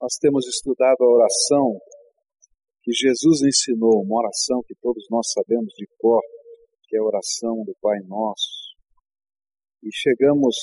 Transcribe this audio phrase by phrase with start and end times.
[0.00, 1.76] Nós temos estudado a oração
[2.84, 6.22] que Jesus ensinou, uma oração que todos nós sabemos de cor,
[6.84, 8.78] que é a oração do Pai Nosso.
[9.82, 10.54] E chegamos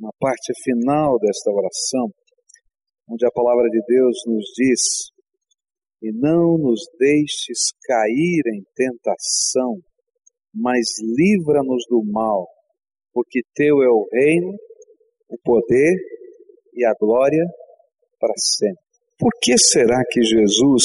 [0.00, 2.08] na parte final desta oração,
[3.10, 4.80] onde a palavra de Deus nos diz:
[6.00, 9.82] E não nos deixes cair em tentação,
[10.54, 12.48] mas livra-nos do mal,
[13.12, 14.54] porque teu é o reino,
[15.28, 15.94] o poder
[16.72, 17.44] e a glória
[18.18, 18.82] para sempre.
[19.18, 20.84] Por que será que Jesus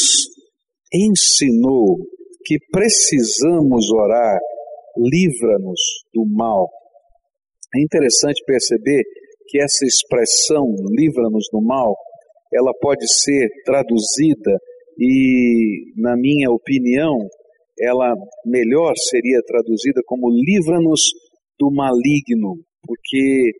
[0.94, 1.98] ensinou
[2.46, 4.40] que precisamos orar,
[4.98, 5.80] livra-nos
[6.14, 6.68] do mal?
[7.76, 9.04] É interessante perceber
[9.48, 10.66] que essa expressão,
[10.98, 11.96] livra-nos do mal,
[12.54, 14.58] ela pode ser traduzida
[15.00, 17.18] e, na minha opinião,
[17.80, 18.14] ela
[18.46, 21.02] melhor seria traduzida como livra-nos
[21.60, 23.52] do maligno, porque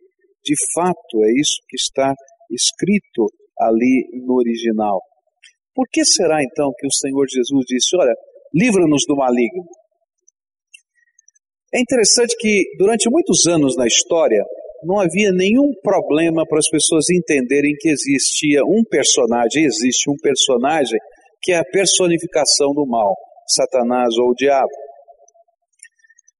[0.44, 2.14] de fato é isso que está
[2.50, 3.26] escrito
[3.58, 5.00] ali no original.
[5.74, 8.14] Por que será então que o Senhor Jesus disse: Olha,
[8.54, 9.64] livra-nos do maligno?
[11.74, 14.42] É interessante que durante muitos anos na história
[14.84, 20.98] não havia nenhum problema para as pessoas entenderem que existia um personagem, existe um personagem
[21.42, 23.14] que é a personificação do mal,
[23.48, 24.70] Satanás ou o diabo.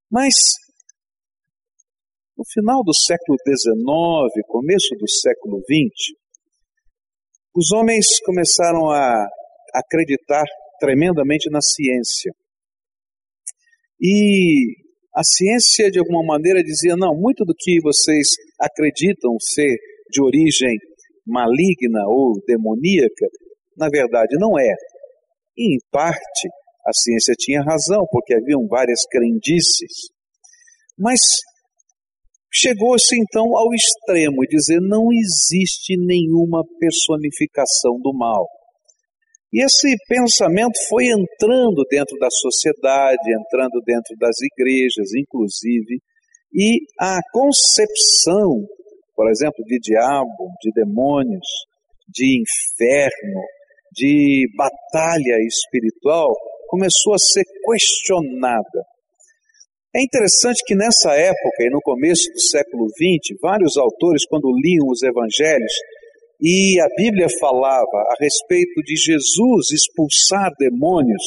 [0.09, 0.33] Mas
[2.37, 6.15] no final do século XIX, começo do século XX,
[7.55, 9.27] os homens começaram a
[9.73, 10.43] acreditar
[10.79, 12.31] tremendamente na ciência.
[13.99, 14.75] E
[15.15, 18.27] a ciência, de alguma maneira, dizia: não, muito do que vocês
[18.59, 19.73] acreditam ser
[20.11, 20.77] de origem
[21.25, 23.25] maligna ou demoníaca,
[23.77, 24.73] na verdade não é.
[25.57, 26.49] E, em parte,
[26.85, 30.09] a ciência tinha razão, porque haviam várias crendices.
[30.97, 31.19] Mas
[32.57, 38.47] Chegou-se então ao extremo de dizer não existe nenhuma personificação do mal.
[39.51, 45.99] E esse pensamento foi entrando dentro da sociedade, entrando dentro das igrejas, inclusive,
[46.53, 48.63] e a concepção,
[49.13, 51.47] por exemplo, de diabo, de demônios,
[52.07, 53.41] de inferno,
[53.93, 56.33] de batalha espiritual,
[56.69, 58.94] começou a ser questionada.
[59.95, 64.91] É interessante que nessa época e no começo do século XX, vários autores, quando liam
[64.91, 65.71] os evangelhos,
[66.41, 71.23] e a Bíblia falava a respeito de Jesus expulsar demônios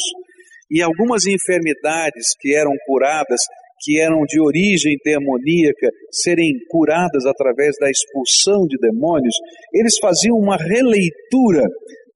[0.70, 3.40] e algumas enfermidades que eram curadas,
[3.80, 9.34] que eram de origem demoníaca, serem curadas através da expulsão de demônios,
[9.72, 11.64] eles faziam uma releitura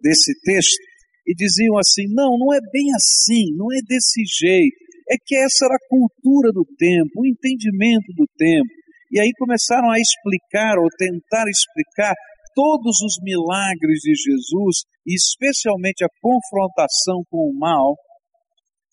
[0.03, 0.85] desse texto
[1.27, 5.67] e diziam assim: não, não é bem assim, não é desse jeito é que essa
[5.67, 8.71] era a cultura do tempo, o entendimento do tempo.
[9.11, 12.15] E aí começaram a explicar ou tentar explicar
[12.55, 17.95] todos os milagres de Jesus, e especialmente a confrontação com o mal,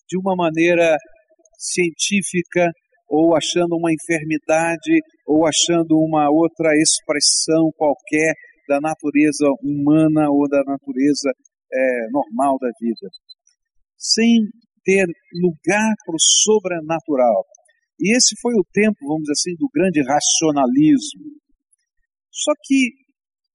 [0.08, 0.96] de uma maneira
[1.58, 2.70] científica,
[3.08, 8.34] ou achando uma enfermidade, ou achando uma outra expressão qualquer
[8.68, 11.30] da natureza humana ou da natureza
[11.72, 13.08] é, normal da vida.
[13.98, 14.46] Sem
[14.90, 15.06] ter
[15.38, 17.46] lugar para o sobrenatural.
[18.00, 21.30] E esse foi o tempo, vamos dizer assim, do grande racionalismo.
[22.30, 22.98] Só que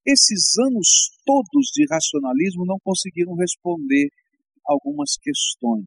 [0.06, 4.08] esses anos todos de racionalismo não conseguiram responder
[4.64, 5.84] algumas questões.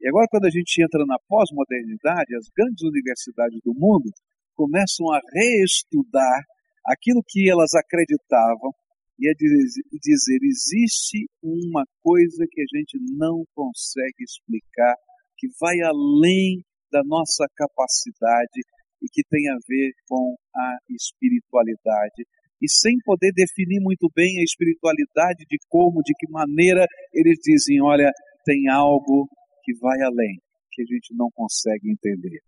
[0.00, 4.10] E agora, quando a gente entra na pós-modernidade, as grandes universidades do mundo
[4.54, 6.42] começam a reestudar
[6.84, 8.74] aquilo que elas acreditavam
[9.22, 14.96] e é dizer: existe uma coisa que a gente não consegue explicar,
[15.38, 16.58] que vai além
[16.90, 18.60] da nossa capacidade
[19.00, 22.26] e que tem a ver com a espiritualidade.
[22.60, 26.84] E sem poder definir muito bem a espiritualidade, de como, de que maneira,
[27.14, 28.10] eles dizem: olha,
[28.44, 29.28] tem algo
[29.62, 30.34] que vai além,
[30.72, 32.40] que a gente não consegue entender.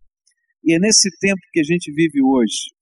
[0.65, 2.75] E é nesse tempo que a gente vive hoje,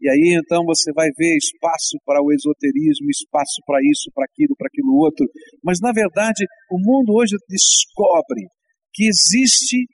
[0.00, 4.54] e aí então você vai ver espaço para o esoterismo, espaço para isso, para aquilo,
[4.56, 5.26] para aquilo outro.
[5.62, 8.46] Mas na verdade, o mundo hoje descobre
[8.92, 9.86] que existe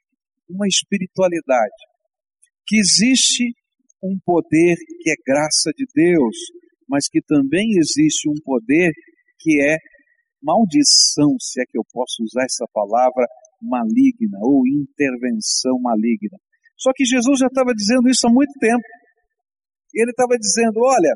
[0.48, 1.80] uma espiritualidade,
[2.66, 3.54] que existe
[4.02, 6.36] um poder que é graça de Deus,
[6.88, 8.90] mas que também existe um poder
[9.38, 9.76] que é
[10.42, 13.26] maldição, se é que eu posso usar essa palavra,
[13.62, 16.38] maligna ou intervenção maligna.
[16.76, 18.82] Só que Jesus já estava dizendo isso há muito tempo.
[19.94, 21.12] E ele estava dizendo: olha,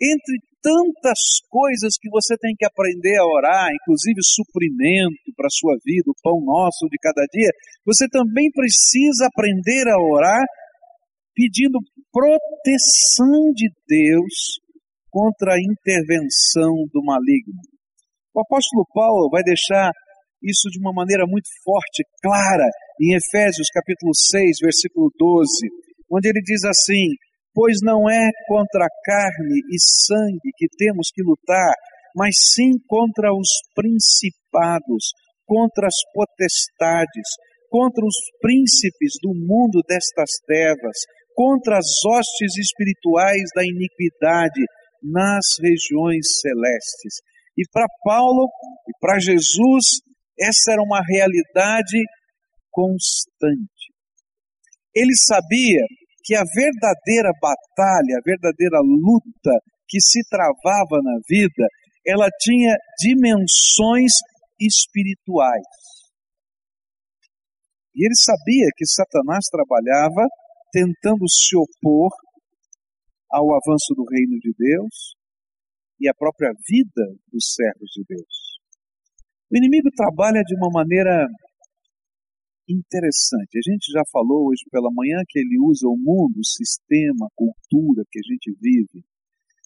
[0.00, 1.18] entre tantas
[1.48, 6.20] coisas que você tem que aprender a orar, inclusive suprimento para a sua vida, o
[6.22, 7.50] pão nosso de cada dia,
[7.86, 10.44] você também precisa aprender a orar
[11.34, 11.78] pedindo
[12.10, 14.58] proteção de Deus
[15.10, 17.62] contra a intervenção do maligno.
[18.34, 19.90] O apóstolo Paulo vai deixar
[20.42, 22.66] isso de uma maneira muito forte, clara,
[23.00, 25.48] em Efésios capítulo 6, versículo 12,
[26.10, 27.06] onde ele diz assim:
[27.54, 31.74] Pois não é contra carne e sangue que temos que lutar,
[32.14, 35.12] mas sim contra os principados,
[35.46, 37.28] contra as potestades,
[37.70, 40.96] contra os príncipes do mundo destas trevas,
[41.34, 44.60] contra as hostes espirituais da iniquidade
[45.02, 47.22] nas regiões celestes.
[47.56, 48.48] E para Paulo
[48.88, 49.84] e para Jesus,
[50.38, 52.02] essa era uma realidade
[52.70, 53.92] constante.
[54.94, 55.84] Ele sabia
[56.28, 59.56] que a verdadeira batalha, a verdadeira luta
[59.88, 61.64] que se travava na vida,
[62.06, 64.12] ela tinha dimensões
[64.60, 65.64] espirituais.
[67.96, 70.28] E ele sabia que Satanás trabalhava
[70.70, 72.12] tentando se opor
[73.32, 75.16] ao avanço do reino de Deus
[75.98, 78.60] e à própria vida dos servos de Deus.
[79.50, 81.26] O inimigo trabalha de uma maneira
[82.68, 83.56] interessante.
[83.56, 87.34] A gente já falou hoje pela manhã que ele usa o mundo, o sistema, a
[87.34, 89.04] cultura que a gente vive,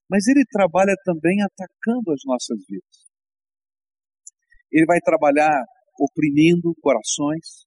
[0.08, 3.10] mas ele trabalha também atacando as nossas vidas.
[4.70, 5.64] Ele vai trabalhar
[5.98, 7.66] oprimindo corações,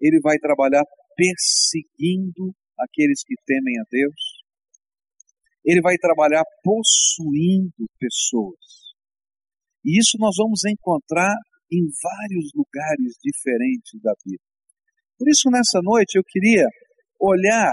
[0.00, 0.84] ele vai trabalhar
[1.16, 4.44] perseguindo aqueles que temem a Deus,
[5.64, 8.94] ele vai trabalhar possuindo pessoas.
[9.84, 11.34] E isso nós vamos encontrar
[11.70, 14.52] em vários lugares diferentes da Bíblia.
[15.18, 16.66] Por isso, nessa noite, eu queria
[17.20, 17.72] olhar,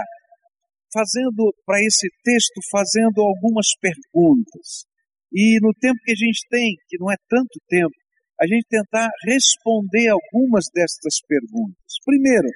[0.92, 4.86] fazendo para esse texto, fazendo algumas perguntas.
[5.32, 7.94] E no tempo que a gente tem, que não é tanto tempo,
[8.40, 11.92] a gente tentar responder algumas destas perguntas.
[12.04, 12.48] Primeiro,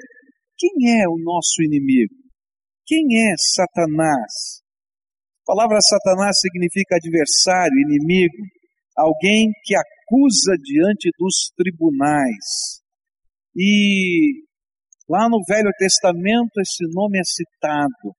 [0.59, 2.15] quem é o nosso inimigo?
[2.87, 4.63] Quem é Satanás?
[5.43, 8.43] A palavra Satanás significa adversário, inimigo,
[8.97, 12.81] alguém que acusa diante dos tribunais.
[13.55, 14.43] E
[15.09, 18.15] lá no Velho Testamento esse nome é citado.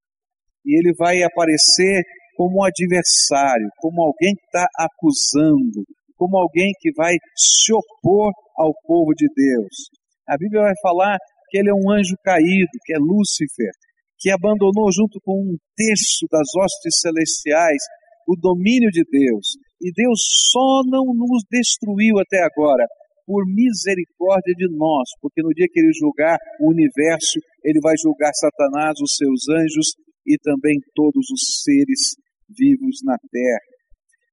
[0.66, 2.04] E ele vai aparecer
[2.36, 5.84] como um adversário, como alguém que está acusando,
[6.16, 9.90] como alguém que vai se opor ao povo de Deus.
[10.28, 11.18] A Bíblia vai falar
[11.50, 13.72] que ele é um anjo caído, que é Lúcifer,
[14.20, 17.82] que abandonou junto com um terço das hostes celestiais
[18.28, 19.58] o domínio de Deus.
[19.82, 20.20] E Deus
[20.52, 22.86] só não nos destruiu até agora
[23.28, 28.32] por misericórdia de nós, porque no dia que ele julgar o universo, ele vai julgar
[28.34, 29.88] Satanás, os seus anjos
[30.26, 32.16] e também todos os seres
[32.48, 33.78] vivos na terra.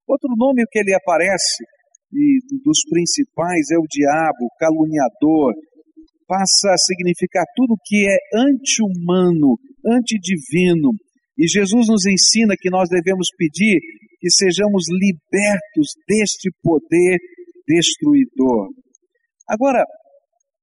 [0.06, 1.64] Outro nome que ele aparece,
[2.12, 5.52] e dos principais, é o diabo, caluniador,
[6.26, 10.94] passa a significar tudo que é anti-humano, antidivino,
[11.36, 13.80] e Jesus nos ensina que nós devemos pedir
[14.24, 17.20] que sejamos libertos deste poder
[17.68, 18.72] destruidor.
[19.44, 19.84] Agora,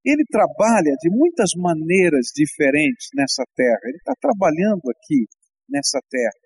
[0.01, 3.85] ele trabalha de muitas maneiras diferentes nessa terra.
[3.85, 5.29] Ele está trabalhando aqui
[5.69, 6.41] nessa terra.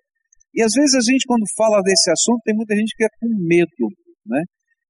[0.52, 3.32] E às vezes a gente, quando fala desse assunto, tem muita gente que é com
[3.48, 3.88] medo.
[4.26, 4.44] Né?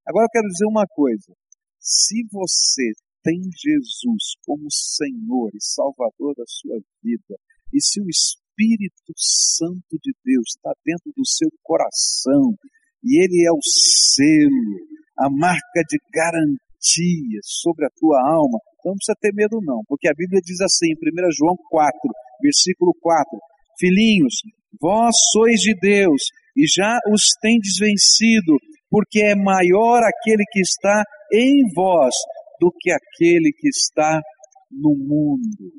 [0.05, 1.31] Agora eu quero dizer uma coisa.
[1.79, 2.91] Se você
[3.23, 7.39] tem Jesus como Senhor e Salvador da sua vida,
[7.71, 8.09] e se o
[8.57, 12.57] Espírito Santo de Deus está dentro do seu coração
[13.03, 14.81] e ele é o selo,
[15.19, 18.57] a marca de garantia sobre a tua alma.
[18.79, 21.93] Então não precisa ter medo, não, porque a Bíblia diz assim, em 1 João 4,
[22.41, 23.39] versículo 4:
[23.79, 24.41] Filhinhos,
[24.81, 26.23] vós sois de Deus
[26.55, 28.57] e já os tendes vencido,
[28.89, 32.13] porque é maior aquele que está em vós
[32.59, 34.19] do que aquele que está
[34.71, 35.77] no mundo.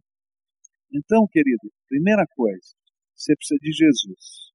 [0.93, 2.73] Então, querido, primeira coisa,
[3.15, 4.49] você precisa de Jesus.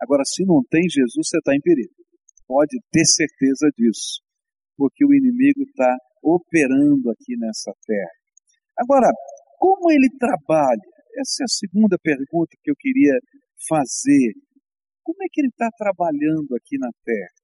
[0.00, 1.94] Agora, se não tem Jesus, você está em perigo.
[2.46, 4.22] Pode ter certeza disso,
[4.76, 8.16] porque o inimigo está operando aqui nessa terra.
[8.78, 9.10] Agora,
[9.58, 10.90] como ele trabalha?
[11.20, 13.14] Essa é a segunda pergunta que eu queria
[13.68, 14.32] fazer.
[15.04, 17.42] Como é que ele está trabalhando aqui na terra?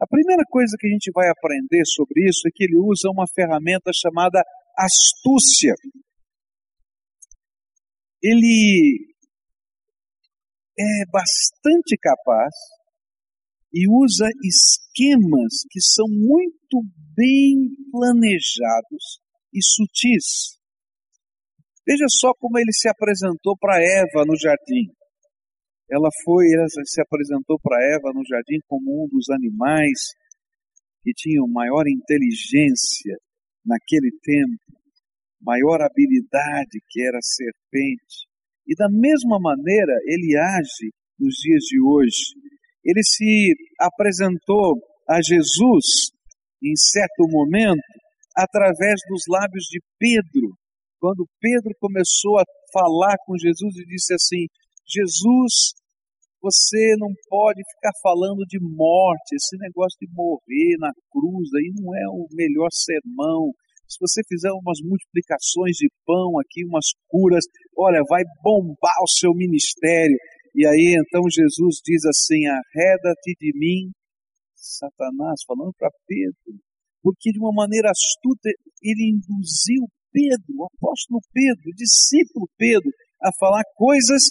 [0.00, 3.24] A primeira coisa que a gente vai aprender sobre isso é que ele usa uma
[3.34, 4.42] ferramenta chamada
[4.76, 5.72] astúcia
[8.26, 9.06] ele
[10.78, 12.52] é bastante capaz
[13.72, 16.82] e usa esquemas que são muito
[17.14, 19.20] bem planejados
[19.54, 20.58] e sutis.
[21.86, 24.90] Veja só como ele se apresentou para Eva no jardim.
[25.88, 30.00] Ela foi, ela se apresentou para Eva no jardim como um dos animais
[31.04, 33.16] que tinham maior inteligência
[33.64, 34.85] naquele tempo
[35.40, 38.26] maior habilidade que era a serpente.
[38.66, 42.34] E da mesma maneira ele age nos dias de hoje.
[42.84, 44.74] Ele se apresentou
[45.08, 46.10] a Jesus,
[46.62, 47.82] em certo momento,
[48.36, 50.54] através dos lábios de Pedro,
[50.98, 54.46] quando Pedro começou a falar com Jesus e disse assim:
[54.86, 55.74] Jesus,
[56.42, 61.94] você não pode ficar falando de morte, esse negócio de morrer na cruz aí não
[61.94, 63.52] é o melhor sermão.
[63.88, 67.44] Se você fizer umas multiplicações de pão aqui, umas curas,
[67.78, 70.16] olha, vai bombar o seu ministério.
[70.54, 73.92] E aí então Jesus diz assim: arreda-te de mim,
[74.54, 76.58] Satanás, falando para Pedro,
[77.02, 78.50] porque de uma maneira astuta
[78.82, 82.90] ele induziu Pedro, o apóstolo Pedro, o discípulo Pedro,
[83.22, 84.22] a falar coisas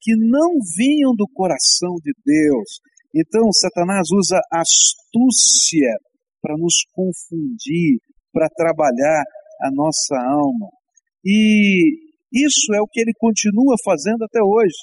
[0.00, 2.80] que não vinham do coração de Deus.
[3.14, 5.92] Então, Satanás usa astúcia
[6.40, 7.98] para nos confundir,
[8.36, 9.24] para trabalhar
[9.62, 10.68] a nossa alma.
[11.24, 11.96] E
[12.30, 14.76] isso é o que ele continua fazendo até hoje.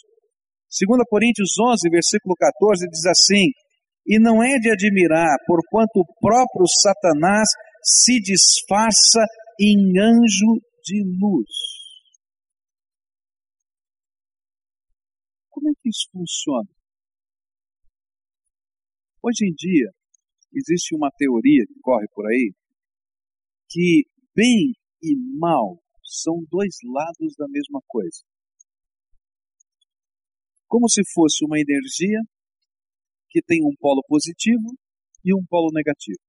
[0.73, 3.45] 2 Coríntios 11, versículo 14, diz assim:
[4.07, 7.47] E não é de admirar, porquanto o próprio Satanás
[7.83, 9.23] se disfarça
[9.61, 11.53] em anjo de luz.
[15.51, 16.69] Como é que isso funciona?
[19.21, 19.91] Hoje em dia,
[20.51, 22.51] existe uma teoria que corre por aí
[23.73, 28.21] que bem e mal são dois lados da mesma coisa.
[30.67, 32.19] Como se fosse uma energia
[33.31, 34.77] que tem um polo positivo
[35.25, 36.19] e um polo negativo.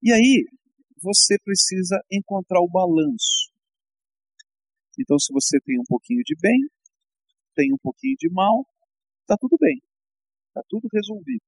[0.00, 0.44] E aí,
[1.02, 3.50] você precisa encontrar o balanço.
[5.00, 6.60] Então, se você tem um pouquinho de bem,
[7.56, 8.64] tem um pouquinho de mal,
[9.22, 9.82] está tudo bem,
[10.48, 11.42] está tudo resolvido.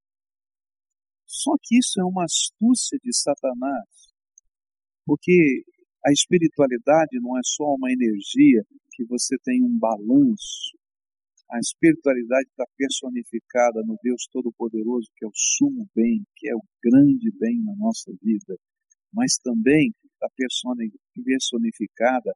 [1.24, 4.09] Só que isso é uma astúcia de Satanás,
[5.10, 5.64] porque
[6.06, 8.62] a espiritualidade não é só uma energia
[8.92, 10.78] que você tem um balanço.
[11.50, 16.62] A espiritualidade está personificada no Deus Todo-Poderoso, que é o sumo bem, que é o
[16.80, 18.56] grande bem na nossa vida
[19.12, 20.28] mas também está
[21.24, 22.32] personificada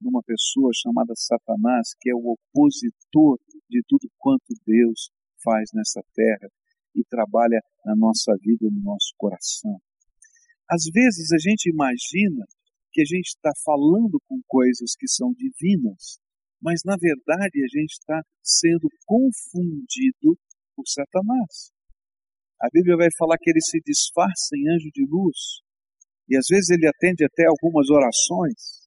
[0.00, 5.10] numa pessoa chamada Satanás, que é o opositor de tudo quanto Deus
[5.42, 6.50] faz nessa terra
[6.94, 9.80] e trabalha na nossa vida, no nosso coração.
[10.70, 12.46] Às vezes a gente imagina
[12.92, 16.22] que a gente está falando com coisas que são divinas,
[16.62, 20.38] mas na verdade a gente está sendo confundido
[20.76, 21.74] por Satanás.
[22.62, 25.58] A Bíblia vai falar que ele se disfarça em anjo de luz,
[26.28, 28.86] e às vezes ele atende até algumas orações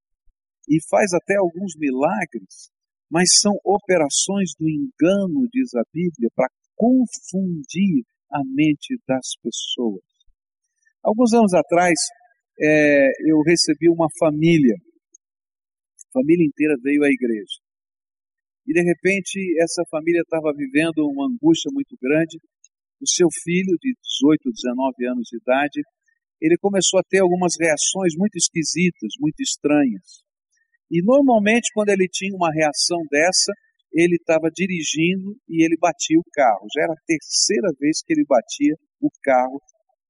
[0.70, 2.72] e faz até alguns milagres,
[3.12, 6.48] mas são operações do engano, diz a Bíblia, para
[6.78, 10.13] confundir a mente das pessoas.
[11.04, 12.00] Alguns anos atrás,
[12.60, 14.76] é, eu recebi uma família,
[16.08, 17.60] a família inteira veio à igreja.
[18.66, 22.40] E de repente, essa família estava vivendo uma angústia muito grande.
[23.02, 25.82] O seu filho, de 18, 19 anos de idade,
[26.40, 30.24] ele começou a ter algumas reações muito esquisitas, muito estranhas.
[30.90, 33.52] E normalmente, quando ele tinha uma reação dessa,
[33.92, 36.66] ele estava dirigindo e ele batia o carro.
[36.74, 39.60] Já era a terceira vez que ele batia o carro,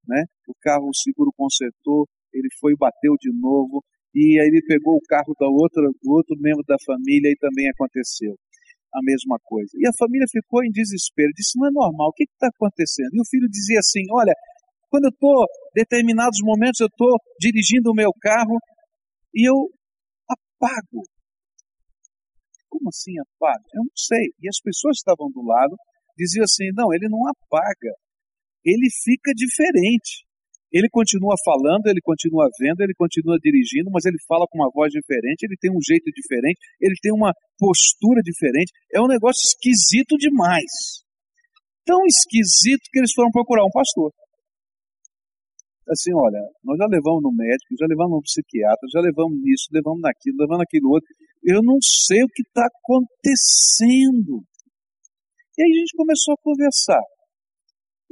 [0.07, 0.24] né?
[0.48, 3.83] O carro, o seguro consertou, ele foi e bateu de novo,
[4.13, 7.69] e aí ele pegou o carro da outra, do outro membro da família e também
[7.69, 8.36] aconteceu
[8.93, 9.72] a mesma coisa.
[9.75, 13.10] E a família ficou em desespero, disse: não é normal, o que está acontecendo?
[13.13, 14.33] E o filho dizia assim: olha,
[14.89, 18.62] quando eu estou, determinados momentos, eu estou dirigindo o meu carro
[19.33, 19.57] e eu
[20.29, 21.01] apago.
[22.69, 23.65] Como assim apago?
[23.74, 24.33] Eu não sei.
[24.41, 25.75] E as pessoas que estavam do lado
[26.15, 27.93] diziam assim: não, ele não apaga,
[28.63, 30.25] ele fica diferente.
[30.72, 34.91] Ele continua falando, ele continua vendo, ele continua dirigindo, mas ele fala com uma voz
[34.91, 38.74] diferente, ele tem um jeito diferente, ele tem uma postura diferente.
[38.91, 41.05] É um negócio esquisito demais.
[41.86, 44.12] Tão esquisito que eles foram procurar um pastor
[45.89, 50.01] assim, olha, nós já levamos no médico, já levamos no psiquiatra, já levamos nisso, levamos
[50.01, 51.10] naquilo, levamos naquilo outro.
[51.43, 54.43] Eu não sei o que está acontecendo.
[55.58, 57.03] E aí a gente começou a conversar.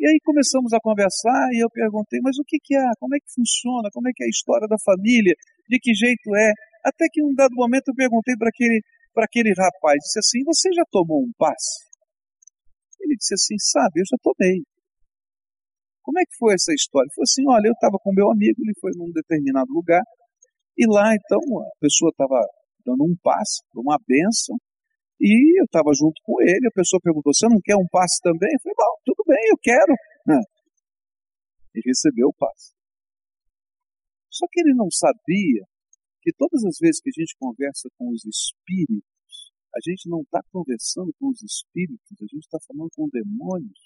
[0.01, 2.89] E aí começamos a conversar e eu perguntei, mas o que, que é?
[2.97, 3.85] Como é que funciona?
[3.93, 5.37] Como é que é a história da família?
[5.69, 6.49] De que jeito é?
[6.83, 8.81] Até que em um dado momento eu perguntei para aquele,
[9.15, 11.85] aquele rapaz, disse assim, você já tomou um passe?
[12.99, 14.65] Ele disse assim, sabe, eu já tomei.
[16.01, 17.07] Como é que foi essa história?
[17.13, 20.01] Foi assim, olha, eu estava com meu amigo, ele foi num determinado lugar,
[20.81, 22.41] e lá então a pessoa estava
[22.83, 24.57] dando um passe uma benção,
[25.21, 28.49] e eu estava junto com ele, a pessoa perguntou, você não quer um passe também?
[28.49, 29.93] Eu falei, bom, tudo bem, eu quero.
[31.77, 32.73] E recebeu o passe.
[34.33, 35.61] Só que ele não sabia
[36.21, 40.41] que todas as vezes que a gente conversa com os espíritos, a gente não está
[40.51, 43.79] conversando com os espíritos, a gente está falando com demônios.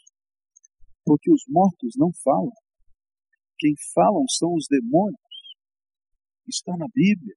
[1.04, 2.56] Porque os mortos não falam.
[3.60, 5.20] Quem falam são os demônios.
[6.48, 7.36] Está na Bíblia.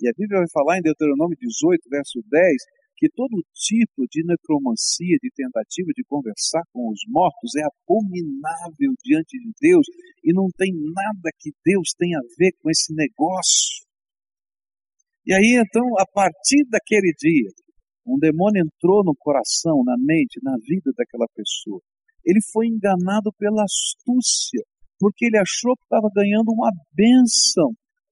[0.00, 2.56] E a Bíblia vai falar em Deuteronômio 18, verso 10,
[2.98, 9.38] que todo tipo de necromancia, de tentativa de conversar com os mortos é abominável diante
[9.38, 9.86] de Deus
[10.24, 13.86] e não tem nada que Deus tenha a ver com esse negócio.
[15.24, 17.50] E aí então, a partir daquele dia,
[18.04, 21.80] um demônio entrou no coração, na mente, na vida daquela pessoa.
[22.24, 24.64] Ele foi enganado pela astúcia,
[24.98, 27.70] porque ele achou que estava ganhando uma bênção,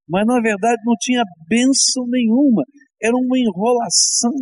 [0.08, 2.62] mas na verdade não tinha bênção nenhuma,
[3.02, 4.36] era uma enrolação.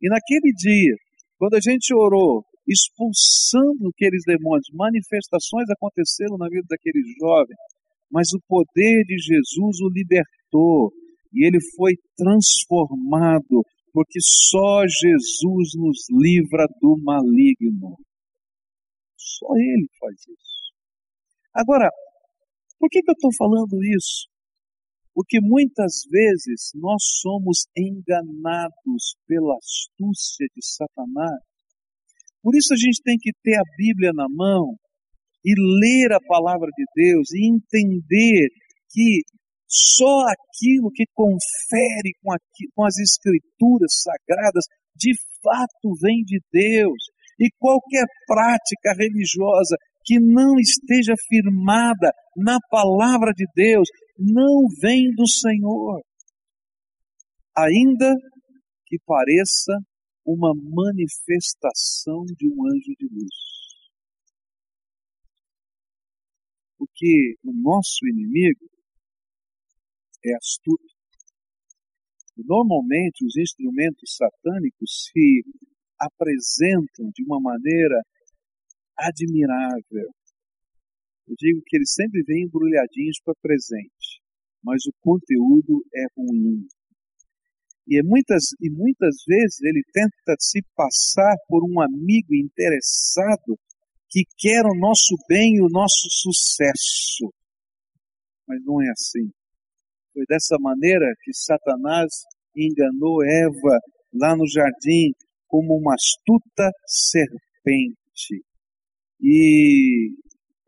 [0.00, 0.94] E naquele dia,
[1.38, 7.56] quando a gente orou, expulsando aqueles demônios, manifestações aconteceram na vida daquele jovem,
[8.10, 10.92] mas o poder de Jesus o libertou
[11.32, 17.96] e ele foi transformado, porque só Jesus nos livra do maligno.
[19.16, 20.72] Só Ele faz isso.
[21.54, 21.88] Agora,
[22.78, 24.28] por que, que eu estou falando isso?
[25.18, 31.42] Porque muitas vezes nós somos enganados pela astúcia de Satanás.
[32.40, 34.78] Por isso a gente tem que ter a Bíblia na mão
[35.44, 38.46] e ler a palavra de Deus e entender
[38.92, 39.22] que
[39.66, 47.10] só aquilo que confere com, aqui, com as escrituras sagradas de fato vem de Deus.
[47.40, 55.26] E qualquer prática religiosa que não esteja firmada na palavra de Deus não vem do
[55.28, 56.02] Senhor.
[57.56, 58.12] Ainda
[58.86, 59.72] que pareça
[60.24, 63.48] uma manifestação de um anjo de luz.
[66.76, 68.68] Porque o nosso inimigo
[70.24, 70.84] é astuto.
[72.36, 75.42] Normalmente os instrumentos satânicos se
[75.98, 78.00] apresentam de uma maneira
[78.96, 80.14] admirável.
[81.28, 84.22] Eu digo que eles sempre vêm embrulhadinhos para presente,
[84.64, 86.66] mas o conteúdo é ruim.
[87.86, 93.58] E, é muitas, e muitas vezes ele tenta se passar por um amigo interessado
[94.08, 97.30] que quer o nosso bem e o nosso sucesso.
[98.46, 99.30] Mas não é assim.
[100.14, 102.08] Foi dessa maneira que Satanás
[102.56, 103.78] enganou Eva
[104.14, 105.12] lá no jardim
[105.46, 108.44] como uma astuta serpente.
[109.20, 110.10] E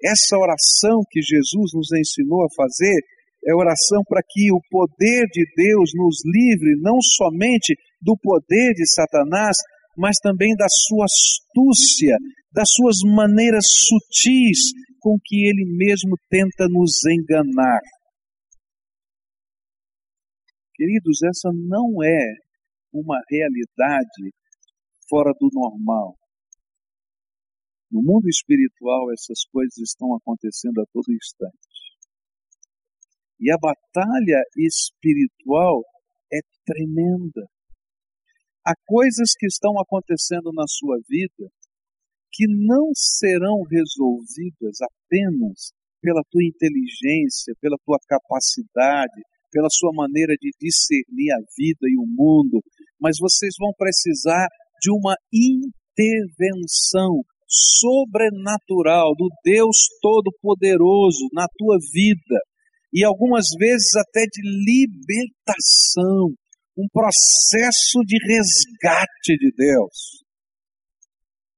[0.04, 3.00] essa oração que Jesus nos ensinou a fazer
[3.46, 8.86] é oração para que o poder de Deus nos livre não somente do poder de
[8.92, 9.56] Satanás,
[9.96, 12.16] mas também da sua astúcia,
[12.52, 17.80] das suas maneiras sutis com que ele mesmo tenta nos enganar.
[20.74, 22.34] Queridos, essa não é
[22.92, 24.32] uma realidade
[25.08, 26.19] fora do normal.
[27.90, 31.68] No mundo espiritual, essas coisas estão acontecendo a todo instante.
[33.40, 35.82] E a batalha espiritual
[36.32, 37.48] é tremenda.
[38.64, 41.50] Há coisas que estão acontecendo na sua vida
[42.32, 50.50] que não serão resolvidas apenas pela tua inteligência, pela tua capacidade, pela sua maneira de
[50.60, 52.62] discernir a vida e o mundo,
[53.00, 54.46] mas vocês vão precisar
[54.80, 62.40] de uma intervenção sobrenatural do Deus Todo-Poderoso na tua vida
[62.92, 66.32] e algumas vezes até de libertação,
[66.76, 70.24] um processo de resgate de Deus.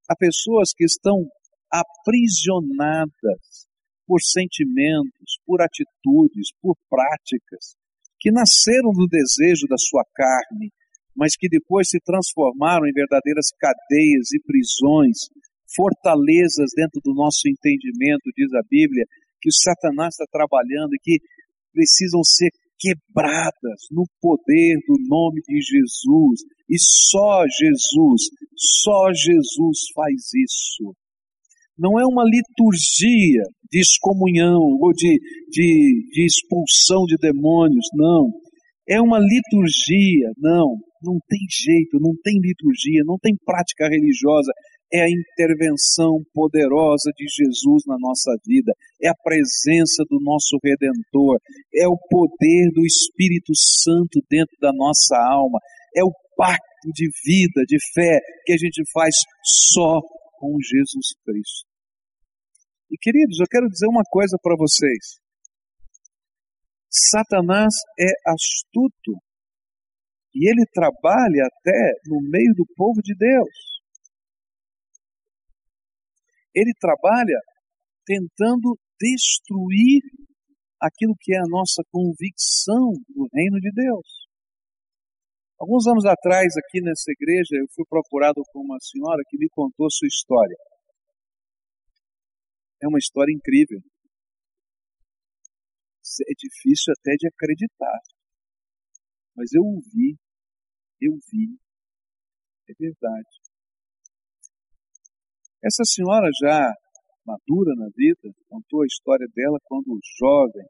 [0.09, 1.26] Há pessoas que estão
[1.70, 3.68] aprisionadas
[4.07, 7.76] por sentimentos, por atitudes, por práticas,
[8.20, 10.70] que nasceram do desejo da sua carne,
[11.16, 15.28] mas que depois se transformaram em verdadeiras cadeias e prisões,
[15.74, 19.04] fortalezas dentro do nosso entendimento, diz a Bíblia,
[19.40, 21.18] que o Satanás está trabalhando e que
[21.72, 26.42] precisam ser quebradas no poder do nome de Jesus.
[26.68, 28.22] E só Jesus,
[28.56, 30.94] só Jesus faz isso.
[31.78, 38.30] Não é uma liturgia de excomunhão ou de, de, de expulsão de demônios, não.
[38.88, 40.76] É uma liturgia, não.
[41.02, 44.52] Não tem jeito, não tem liturgia, não tem prática religiosa.
[44.92, 51.38] É a intervenção poderosa de Jesus na nossa vida, é a presença do nosso Redentor,
[51.74, 55.59] é o poder do Espírito Santo dentro da nossa alma,
[55.96, 59.14] é o pacto de vida, de fé que a gente faz
[59.72, 60.00] só
[60.38, 61.72] com Jesus Cristo.
[62.90, 65.22] E queridos, eu quero dizer uma coisa para vocês.
[66.90, 69.16] Satanás é astuto
[70.35, 73.71] e ele trabalha até no meio do povo de Deus.
[76.55, 77.38] Ele trabalha
[78.05, 80.03] tentando destruir
[80.81, 84.23] aquilo que é a nossa convicção do reino de Deus.
[85.59, 89.88] Alguns anos atrás, aqui nessa igreja, eu fui procurado por uma senhora que me contou
[89.91, 90.57] sua história.
[92.83, 93.81] É uma história incrível.
[96.29, 98.01] É difícil até de acreditar.
[99.37, 100.19] Mas eu ouvi,
[101.01, 101.57] eu vi,
[102.69, 103.52] é verdade.
[105.64, 106.75] Essa senhora já
[107.25, 110.66] madura na vida, contou a história dela quando jovem,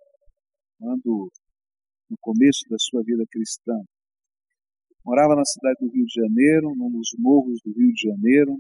[0.78, 1.31] quando
[2.11, 3.72] no começo da sua vida cristã.
[5.02, 8.59] Morava na cidade do Rio de Janeiro, num dos morros do Rio de Janeiro.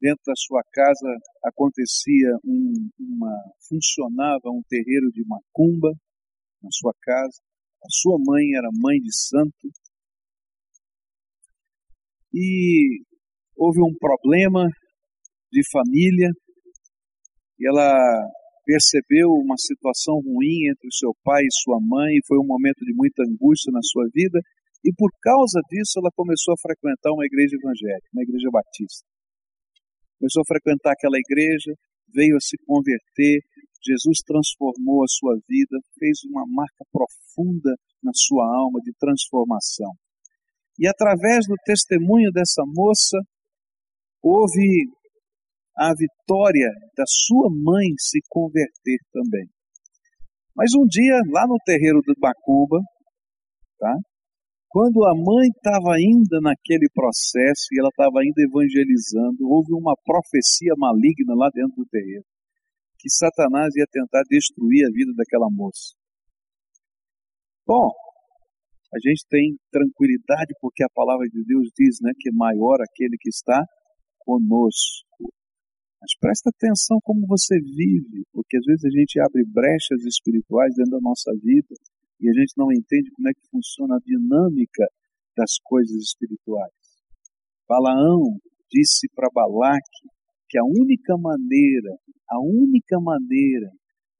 [0.00, 1.10] Dentro da sua casa
[1.44, 3.36] acontecia um, uma
[3.68, 5.92] funcionava um terreiro de macumba
[6.62, 7.42] na sua casa.
[7.84, 9.70] A sua mãe era mãe de santo.
[12.32, 13.02] E
[13.56, 14.68] houve um problema
[15.52, 16.30] de família
[17.62, 17.94] e ela
[18.64, 22.94] percebeu uma situação ruim entre o seu pai e sua mãe, foi um momento de
[22.94, 24.40] muita angústia na sua vida,
[24.84, 29.06] e por causa disso ela começou a frequentar uma igreja evangélica, uma igreja batista.
[30.18, 31.74] Começou a frequentar aquela igreja,
[32.14, 33.42] veio a se converter,
[33.82, 39.90] Jesus transformou a sua vida, fez uma marca profunda na sua alma de transformação.
[40.78, 43.18] E através do testemunho dessa moça,
[44.22, 44.86] houve
[45.76, 49.48] a vitória da sua mãe se converter também.
[50.54, 52.78] Mas um dia, lá no terreiro do Bacuba,
[53.78, 53.94] tá?
[54.68, 60.72] quando a mãe estava ainda naquele processo e ela estava ainda evangelizando, houve uma profecia
[60.76, 62.24] maligna lá dentro do terreiro,
[62.98, 65.92] que Satanás ia tentar destruir a vida daquela moça.
[67.66, 67.92] Bom,
[68.92, 73.16] a gente tem tranquilidade porque a palavra de Deus diz né, que é maior aquele
[73.18, 73.64] que está
[74.20, 75.32] conosco.
[76.02, 80.98] Mas presta atenção como você vive, porque às vezes a gente abre brechas espirituais dentro
[80.98, 81.78] da nossa vida
[82.20, 84.84] e a gente não entende como é que funciona a dinâmica
[85.36, 86.74] das coisas espirituais.
[87.68, 88.36] Balaão
[88.68, 90.10] disse para Balaque
[90.48, 91.94] que a única maneira,
[92.28, 93.70] a única maneira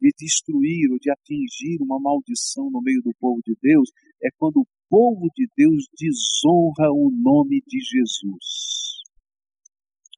[0.01, 3.91] de destruir ou de atingir uma maldição no meio do povo de Deus
[4.23, 8.92] é quando o povo de Deus desonra o nome de Jesus.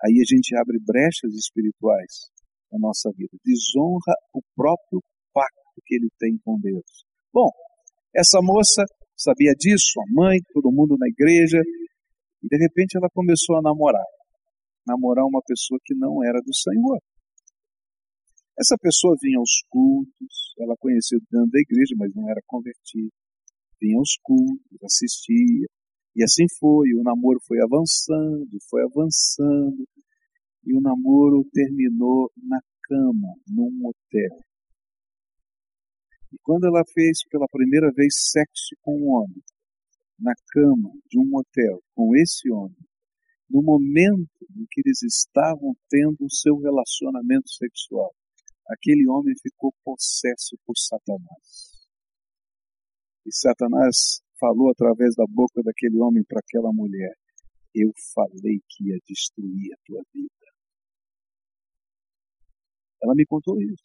[0.05, 2.29] Aí a gente abre brechas espirituais
[2.71, 5.01] na nossa vida, desonra o próprio
[5.33, 7.07] pacto que ele tem com Deus.
[7.33, 7.49] Bom,
[8.15, 8.85] essa moça
[9.17, 11.59] sabia disso, a mãe, todo mundo na igreja,
[12.43, 14.05] e de repente ela começou a namorar.
[14.87, 17.01] Namorar uma pessoa que não era do Senhor.
[18.61, 23.11] Essa pessoa vinha aos cultos, ela conhecia dentro da igreja, mas não era convertida.
[23.81, 25.67] Vinha aos cultos, assistia,
[26.15, 29.85] e assim foi, o namoro foi avançando, foi avançando,
[30.67, 34.39] e o namoro terminou na cama, num motel.
[36.33, 39.43] E quando ela fez pela primeira vez sexo com um homem,
[40.19, 42.85] na cama de um motel, com esse homem,
[43.49, 48.15] no momento em que eles estavam tendo o seu relacionamento sexual,
[48.69, 51.87] aquele homem ficou possesso por Satanás.
[53.27, 57.15] E Satanás falou através da boca daquele homem para aquela mulher:
[57.75, 60.44] Eu falei que ia destruir a tua vida.
[63.05, 63.85] Ela me contou isso.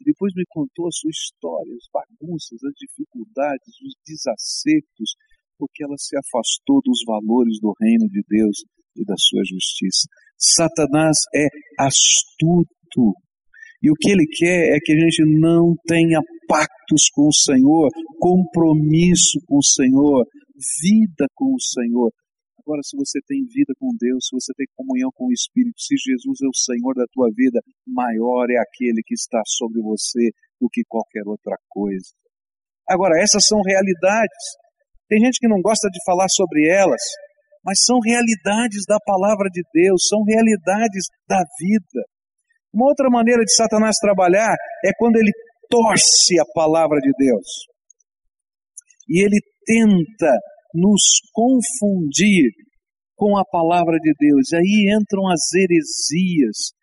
[0.00, 5.16] E depois me contou a sua história, as bagunças, as dificuldades, os desacertos,
[5.58, 8.64] porque ela se afastou dos valores do reino de Deus
[8.96, 10.08] e da sua justiça.
[10.36, 11.48] Satanás é
[11.80, 13.12] astuto.
[13.82, 17.88] E o que ele quer é que a gente não tenha pactos com o Senhor,
[18.18, 20.24] compromisso com o Senhor,
[20.80, 22.10] vida com o Senhor.
[22.66, 25.94] Agora, se você tem vida com Deus, se você tem comunhão com o Espírito, se
[25.94, 30.66] Jesus é o Senhor da tua vida, maior é aquele que está sobre você do
[30.66, 32.10] que qualquer outra coisa.
[32.90, 34.58] Agora, essas são realidades.
[35.06, 37.02] Tem gente que não gosta de falar sobre elas,
[37.62, 42.02] mas são realidades da palavra de Deus, são realidades da vida.
[42.74, 45.30] Uma outra maneira de Satanás trabalhar é quando ele
[45.70, 47.46] torce a palavra de Deus.
[49.08, 50.34] E ele tenta
[50.76, 52.52] nos confundir
[53.16, 54.52] com a palavra de Deus.
[54.52, 56.76] Aí entram as heresias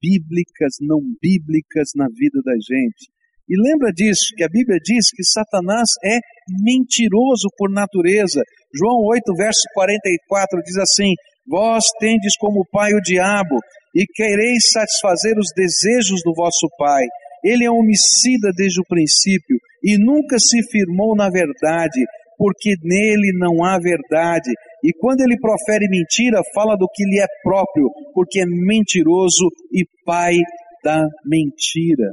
[0.00, 3.10] bíblicas, não bíblicas na vida da gente.
[3.48, 6.18] E lembra disso, que a Bíblia diz que Satanás é
[6.62, 8.40] mentiroso por natureza.
[8.72, 11.12] João 8, verso 44 diz assim:
[11.46, 13.58] Vós tendes como pai o diabo,
[13.94, 17.04] e quereis satisfazer os desejos do vosso pai.
[17.44, 22.00] Ele é homicida desde o princípio e nunca se firmou na verdade,
[22.36, 24.50] porque nele não há verdade.
[24.82, 29.84] E quando ele profere mentira, fala do que lhe é próprio, porque é mentiroso e
[30.04, 30.34] pai
[30.82, 32.12] da mentira.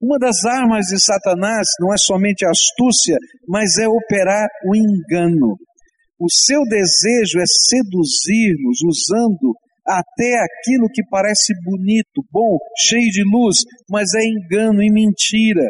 [0.00, 3.16] Uma das armas de Satanás não é somente a astúcia,
[3.48, 5.56] mas é operar o engano.
[6.20, 9.54] O seu desejo é seduzir-nos usando
[9.86, 13.56] até aquilo que parece bonito, bom, cheio de luz,
[13.90, 15.68] mas é engano e mentira.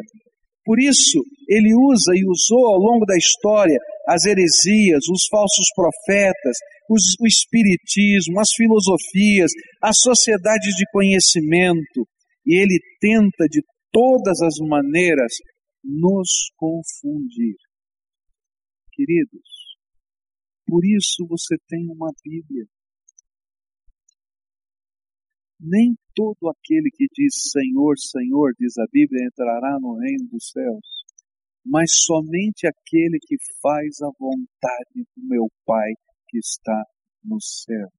[0.64, 6.56] Por isso, ele usa e usou ao longo da história as heresias, os falsos profetas,
[6.88, 9.50] os, o espiritismo, as filosofias,
[9.82, 12.08] as sociedades de conhecimento,
[12.46, 15.32] e ele tenta de todas as maneiras
[15.84, 17.56] nos confundir.
[18.92, 19.48] Queridos,
[20.66, 22.64] por isso você tem uma Bíblia.
[25.66, 30.86] Nem todo aquele que diz Senhor, Senhor, diz a Bíblia, entrará no reino dos céus,
[31.64, 35.90] mas somente aquele que faz a vontade do meu Pai
[36.28, 36.84] que está
[37.24, 37.92] nos céus.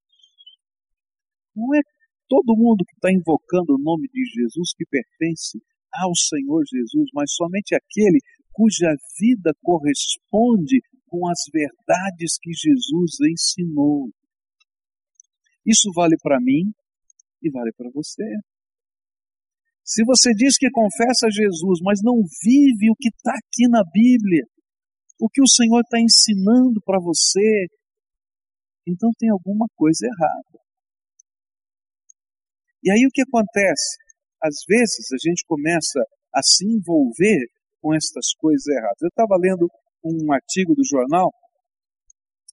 [1.56, 1.82] Não é
[2.30, 5.58] todo mundo que está invocando o nome de Jesus que pertence
[5.92, 8.20] ao Senhor Jesus, mas somente aquele
[8.52, 14.12] cuja vida corresponde com as verdades que Jesus ensinou.
[15.66, 16.72] Isso vale para mim
[17.46, 18.24] e vale para você.
[19.84, 24.44] Se você diz que confessa Jesus, mas não vive o que está aqui na Bíblia,
[25.22, 27.68] o que o Senhor está ensinando para você,
[28.88, 30.60] então tem alguma coisa errada.
[32.84, 33.98] E aí o que acontece?
[34.42, 36.02] Às vezes a gente começa
[36.34, 37.46] a se envolver
[37.80, 39.02] com estas coisas erradas.
[39.02, 39.70] Eu estava lendo
[40.04, 41.32] um artigo do jornal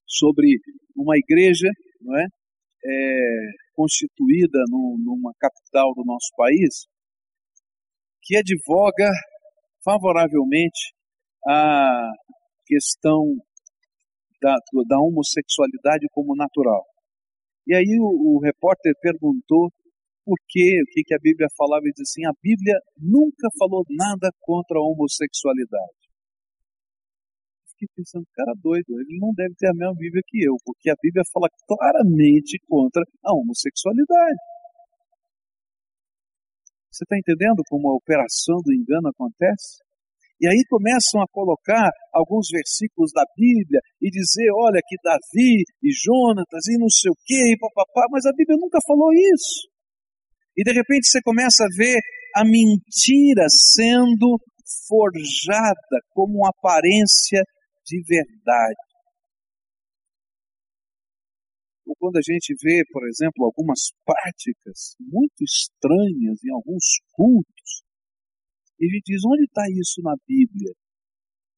[0.07, 0.61] sobre
[0.97, 1.69] uma igreja,
[2.01, 2.27] não é,
[2.85, 6.87] é constituída no, numa capital do nosso país,
[8.23, 9.11] que advoga
[9.85, 10.95] favoravelmente
[11.47, 12.11] a
[12.67, 13.37] questão
[14.41, 14.55] da,
[14.89, 16.85] da homossexualidade como natural.
[17.67, 19.71] E aí o, o repórter perguntou
[20.25, 23.85] por quê, o que, que a Bíblia falava, e diz assim, a Bíblia nunca falou
[23.91, 26.02] nada contra a homossexualidade.
[27.83, 30.95] Fiquei pensando, cara doido, ele não deve ter a mesma Bíblia que eu, porque a
[31.03, 34.39] Bíblia fala claramente contra a homossexualidade.
[36.87, 39.83] Você está entendendo como a operação do engano acontece?
[40.39, 45.91] E aí começam a colocar alguns versículos da Bíblia e dizer, olha, que Davi e
[45.91, 49.67] Jonatas e não sei o quê, e papapá, mas a Bíblia nunca falou isso.
[50.55, 51.99] E de repente você começa a ver
[52.37, 54.39] a mentira sendo
[54.87, 57.43] forjada como aparência
[57.93, 58.89] de verdade.
[61.85, 67.85] Ou quando a gente vê, por exemplo, algumas práticas muito estranhas em alguns cultos,
[68.81, 70.73] e a gente diz: onde está isso na Bíblia?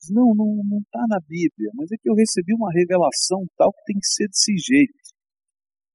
[0.00, 3.84] Diz, não, não está na Bíblia, mas é que eu recebi uma revelação tal que
[3.86, 4.98] tem que ser desse jeito.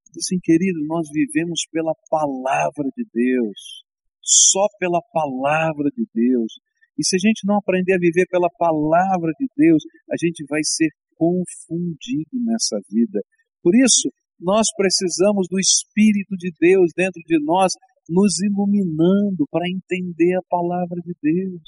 [0.07, 3.83] Diz assim, querido, nós vivemos pela palavra de Deus,
[4.23, 6.53] só pela palavra de Deus.
[6.99, 9.81] E se a gente não aprender a viver pela palavra de Deus,
[10.11, 13.23] a gente vai ser confundido nessa vida.
[13.63, 17.71] Por isso, nós precisamos do Espírito de Deus dentro de nós,
[18.09, 21.63] nos iluminando para entender a palavra de Deus,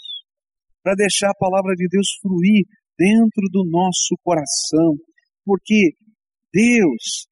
[0.84, 2.67] para deixar a palavra de Deus fluir
[3.00, 5.00] dentro do nosso coração,
[5.46, 5.96] porque
[6.52, 7.28] Deus,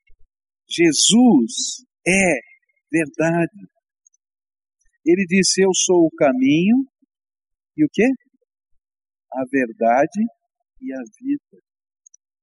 [0.69, 2.39] Jesus é
[2.91, 3.67] verdade.
[5.05, 6.87] Ele disse: Eu sou o caminho
[7.79, 8.03] e o que?
[9.33, 10.19] A verdade
[10.81, 11.63] e a vida.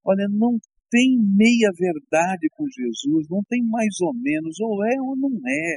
[0.05, 0.57] Olha, não
[0.90, 5.77] tem meia verdade com Jesus, não tem mais ou menos, ou é ou não é.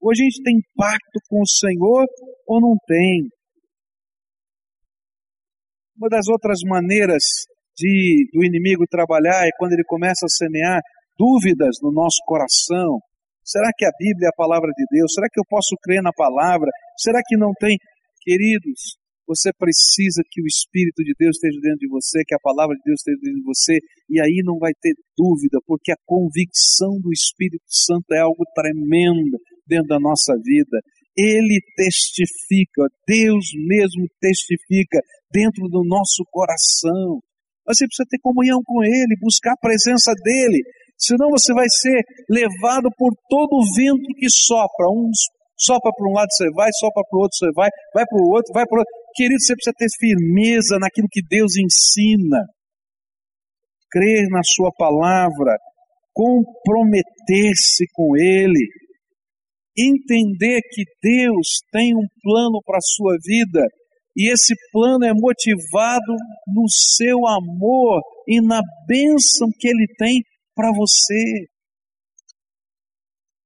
[0.00, 2.06] Ou a gente tem pacto com o Senhor
[2.46, 3.28] ou não tem.
[5.96, 7.22] Uma das outras maneiras
[7.76, 10.80] de, do inimigo trabalhar é quando ele começa a semear
[11.18, 12.98] dúvidas no nosso coração.
[13.44, 15.12] Será que a Bíblia é a palavra de Deus?
[15.12, 16.70] Será que eu posso crer na palavra?
[16.96, 17.76] Será que não tem?
[18.30, 18.94] Queridos,
[19.26, 22.82] você precisa que o Espírito de Deus esteja dentro de você, que a palavra de
[22.86, 23.74] Deus esteja dentro de você,
[24.06, 29.34] e aí não vai ter dúvida, porque a convicção do Espírito Santo é algo tremendo
[29.66, 30.78] dentro da nossa vida.
[31.18, 35.02] Ele testifica, Deus mesmo testifica
[35.34, 37.18] dentro do nosso coração.
[37.66, 40.62] Você precisa ter comunhão com Ele, buscar a presença dEle,
[40.94, 41.98] senão você vai ser
[42.30, 44.86] levado por todo o vento que sopra.
[44.86, 45.18] Uns
[45.60, 48.30] sopra para um lado você vai, sopra para o outro você vai, vai para o
[48.30, 48.92] outro, vai para o outro.
[49.14, 52.46] Querido, você precisa ter firmeza naquilo que Deus ensina,
[53.90, 55.58] crer na Sua palavra,
[56.14, 58.66] comprometer-se com Ele,
[59.76, 63.66] entender que Deus tem um plano para a sua vida
[64.16, 66.14] e esse plano é motivado
[66.48, 70.20] no seu amor e na bênção que Ele tem
[70.54, 71.46] para você.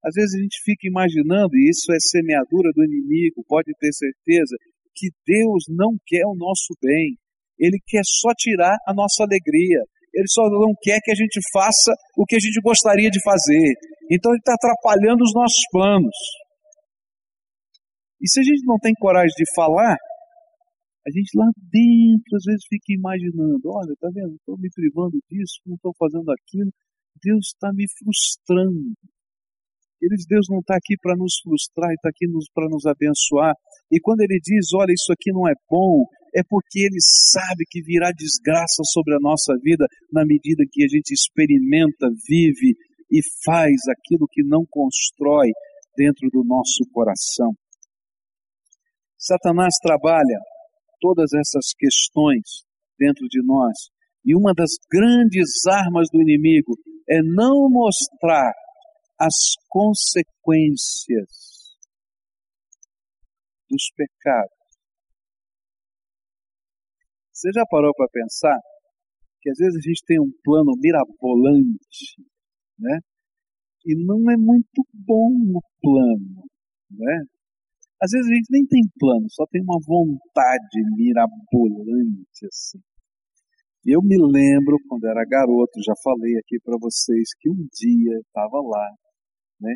[0.05, 4.55] Às vezes a gente fica imaginando, e isso é semeadura do inimigo, pode ter certeza,
[4.95, 7.17] que Deus não quer o nosso bem.
[7.59, 9.81] Ele quer só tirar a nossa alegria.
[10.13, 13.75] Ele só não quer que a gente faça o que a gente gostaria de fazer.
[14.11, 16.15] Então ele está atrapalhando os nossos planos.
[18.21, 19.97] E se a gente não tem coragem de falar,
[21.07, 24.37] a gente lá dentro às vezes fica imaginando: olha, tá vendo?
[24.37, 26.71] Estou me privando disso, não estou fazendo aquilo.
[27.23, 28.95] Deus está me frustrando.
[30.05, 33.55] Eles, Deus não está aqui para nos frustrar, está aqui para nos abençoar.
[33.91, 36.05] E quando Ele diz, olha, isso aqui não é bom,
[36.37, 40.89] é porque Ele sabe que virá desgraça sobre a nossa vida na medida que a
[40.89, 42.77] gente experimenta, vive
[43.11, 45.49] e faz aquilo que não constrói
[45.97, 47.55] dentro do nosso coração.
[49.17, 50.39] Satanás trabalha
[51.01, 52.67] todas essas questões
[52.99, 53.73] dentro de nós.
[54.25, 56.77] E uma das grandes armas do inimigo
[57.09, 58.53] é não mostrar
[59.19, 61.31] as consequências
[63.69, 64.53] dos pecados.
[67.33, 68.59] Você já parou para pensar
[69.41, 72.23] que às vezes a gente tem um plano mirabolante,
[72.79, 73.01] né?
[73.85, 76.45] E não é muito bom o plano,
[76.91, 77.25] né?
[78.01, 82.81] Às vezes a gente nem tem plano, só tem uma vontade mirabolante assim.
[83.85, 88.57] Eu me lembro quando era garoto, já falei aqui para vocês que um dia estava
[88.63, 88.91] lá
[89.61, 89.75] né?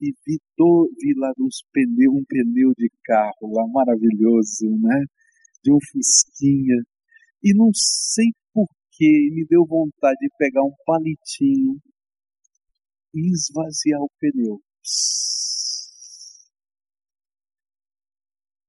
[0.00, 5.04] E vi, do, vi lá uns pneu, um pneu de carro lá maravilhoso, né?
[5.64, 6.76] De um fusquinha.
[7.42, 11.80] E não sei porquê, me deu vontade de pegar um palitinho
[13.14, 14.60] e esvaziar o pneu.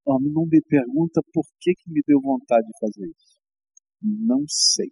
[0.06, 3.38] Homem, não me pergunta por que, que me deu vontade de fazer isso.
[4.00, 4.90] Não sei.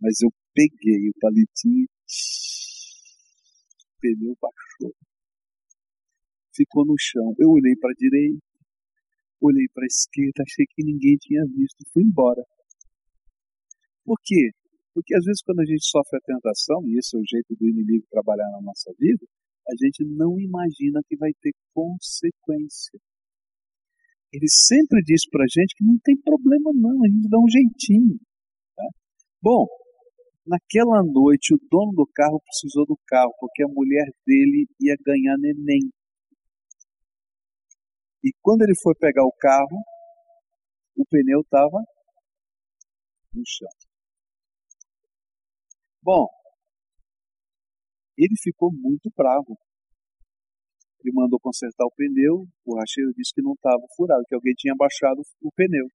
[0.00, 1.86] Mas eu peguei o palitinho
[4.02, 4.92] pneu baixou.
[6.54, 7.32] Ficou no chão.
[7.38, 8.42] Eu olhei para a direita,
[9.40, 12.42] olhei para a esquerda, achei que ninguém tinha visto fui embora.
[14.04, 14.50] Por quê?
[14.92, 17.68] Porque às vezes quando a gente sofre a tentação, e esse é o jeito do
[17.68, 19.24] inimigo trabalhar na nossa vida,
[19.68, 22.98] a gente não imagina que vai ter consequência.
[24.32, 27.48] Ele sempre diz para a gente que não tem problema não, a gente dá um
[27.48, 28.18] jeitinho.
[28.74, 28.84] Tá?
[29.40, 29.66] Bom,
[30.44, 35.36] Naquela noite, o dono do carro precisou do carro, porque a mulher dele ia ganhar
[35.38, 35.88] neném.
[38.24, 39.78] E quando ele foi pegar o carro,
[40.96, 41.78] o pneu estava
[43.32, 43.68] no chão.
[46.02, 46.26] Bom,
[48.18, 49.56] ele ficou muito bravo.
[51.00, 54.74] Ele mandou consertar o pneu, o borracheiro disse que não estava furado, que alguém tinha
[54.76, 55.86] baixado o pneu.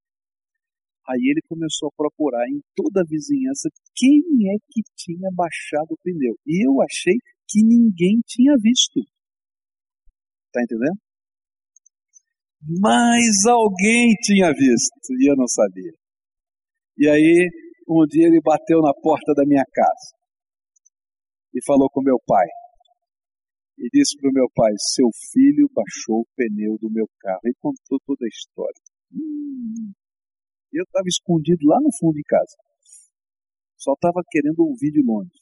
[1.10, 4.20] Aí ele começou a procurar em toda a vizinhança quem
[4.52, 6.36] é que tinha baixado o pneu.
[6.46, 7.15] E eu achei
[7.48, 9.00] que ninguém tinha visto.
[10.52, 11.00] Tá entendendo?
[12.82, 15.93] Mas alguém tinha visto e eu não sabia.
[16.98, 17.50] E aí,
[17.88, 20.17] um dia ele bateu na porta da minha casa
[21.54, 22.48] e falou com meu pai.
[23.78, 27.41] E disse para o meu pai: Seu filho baixou o pneu do meu carro.
[27.46, 28.82] E contou toda a história.
[29.13, 29.93] Hum,
[30.73, 32.56] eu estava escondido lá no fundo de casa.
[33.77, 35.38] Só estava querendo ouvir de longe.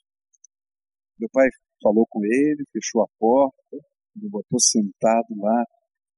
[1.18, 1.48] Meu pai
[1.82, 3.78] falou com ele, fechou a porta,
[4.16, 5.64] me botou sentado lá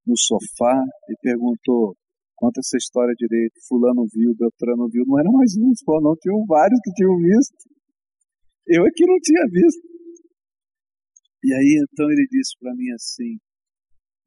[0.06, 1.96] no sofá e perguntou:
[2.36, 3.54] conta essa história direito.
[3.68, 5.04] Fulano viu, Beltrano viu.
[5.06, 6.16] Não era mais um só, não.
[6.16, 7.58] Tinham vários que tinham visto.
[8.68, 9.88] Eu é que não tinha visto.
[11.44, 13.38] E aí então ele disse para mim assim: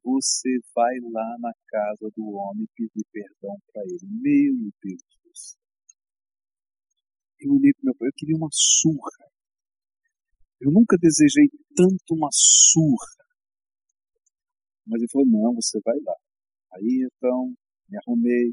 [0.02, 4.06] você vai lá na casa do homem pedir perdão para ele.
[4.06, 5.60] Meu Deus do céu.
[7.40, 9.30] Eu olhei para meu pai, eu queria uma surra.
[10.60, 13.20] Eu nunca desejei tanto uma surra.
[14.86, 16.14] Mas ele falou, não, você vai lá.
[16.74, 17.54] Aí então,
[17.88, 18.52] me arrumei,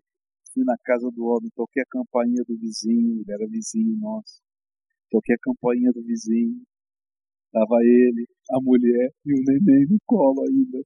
[0.53, 4.41] fui na casa do homem, toquei a campainha do vizinho, ele era vizinho nosso.
[5.09, 6.63] Toquei a campainha do vizinho,
[7.45, 10.79] estava ele, a mulher e o neném no colo ainda.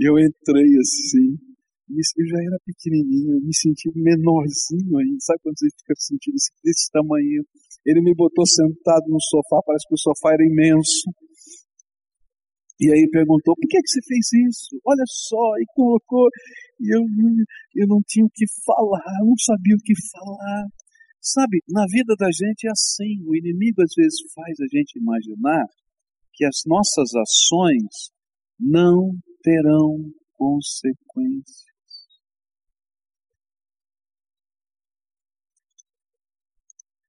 [0.00, 1.36] E eu entrei assim,
[1.92, 6.56] eu já era pequenininho, eu me senti menorzinho ainda, sabe quando você fica sentindo assim,
[6.64, 7.44] desse tamanho?
[7.84, 11.04] Ele me botou sentado no sofá, parece que o sofá era imenso.
[12.80, 14.80] E aí perguntou, por que, que você fez isso?
[14.86, 16.28] Olha só, e colocou,
[16.80, 17.04] e eu,
[17.76, 20.64] eu não tinha o que falar, não sabia o que falar.
[21.20, 25.66] Sabe, na vida da gente é assim, o inimigo às vezes faz a gente imaginar
[26.32, 28.08] que as nossas ações
[28.58, 29.12] não
[29.42, 29.96] terão
[30.34, 31.70] consequências.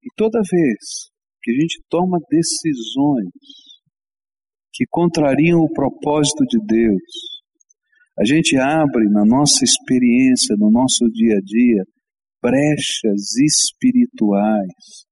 [0.03, 1.11] E toda vez
[1.43, 3.31] que a gente toma decisões
[4.73, 7.41] que contrariam o propósito de Deus.
[8.17, 11.83] A gente abre na nossa experiência, no nosso dia a dia,
[12.41, 15.05] brechas espirituais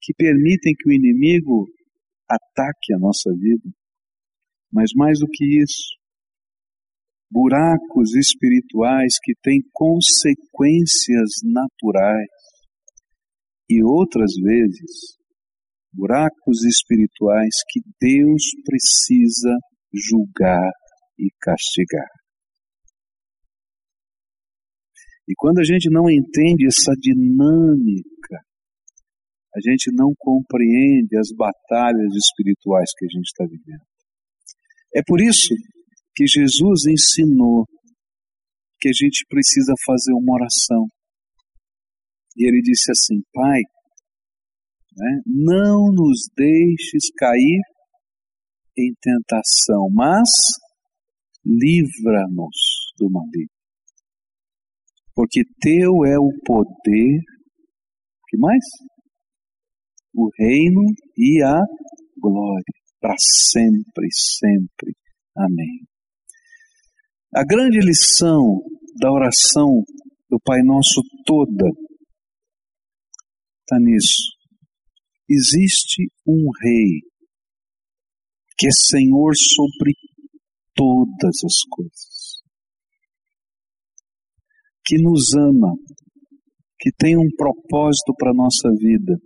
[0.00, 1.66] que permitem que o inimigo
[2.28, 3.68] ataque a nossa vida.
[4.72, 5.98] Mas mais do que isso,
[7.30, 12.28] buracos espirituais que têm consequências naturais.
[13.70, 15.18] E outras vezes,
[15.92, 19.54] buracos espirituais que Deus precisa
[19.92, 20.70] julgar
[21.18, 22.08] e castigar.
[25.28, 28.40] E quando a gente não entende essa dinâmica,
[29.54, 33.82] a gente não compreende as batalhas espirituais que a gente está vivendo.
[34.94, 35.54] É por isso
[36.14, 37.66] que Jesus ensinou
[38.80, 40.86] que a gente precisa fazer uma oração.
[42.36, 43.60] E ele disse assim: Pai,
[44.96, 47.60] né, não nos deixes cair
[48.76, 50.28] em tentação, mas
[51.44, 52.56] livra-nos
[52.98, 53.50] do maligno.
[55.14, 57.20] Porque teu é o poder,
[58.28, 58.64] que mais?
[60.20, 60.82] O reino
[61.16, 61.60] e a
[62.20, 62.64] glória,
[63.00, 64.96] para sempre, sempre.
[65.36, 65.86] Amém.
[67.32, 68.60] A grande lição
[69.00, 69.84] da oração
[70.28, 71.68] do Pai Nosso toda
[73.60, 74.34] está nisso.
[75.30, 77.02] Existe um Rei
[78.58, 79.92] que é Senhor sobre
[80.74, 82.42] todas as coisas,
[84.84, 85.76] que nos ama,
[86.76, 89.16] que tem um propósito para a nossa vida,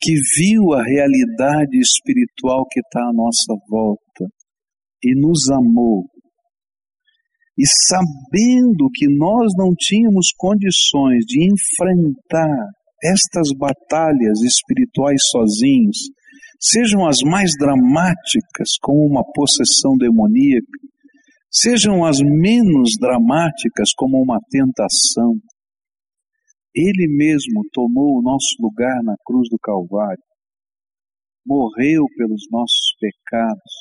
[0.00, 4.24] que viu a realidade espiritual que está à nossa volta
[5.04, 6.04] e nos amou.
[7.58, 12.68] E sabendo que nós não tínhamos condições de enfrentar
[13.04, 15.98] estas batalhas espirituais sozinhos,
[16.58, 20.66] sejam as mais dramáticas, como uma possessão demoníaca,
[21.50, 25.34] sejam as menos dramáticas, como uma tentação,
[26.74, 30.22] Ele mesmo tomou o nosso lugar na cruz do Calvário,
[31.44, 33.72] morreu pelos nossos pecados,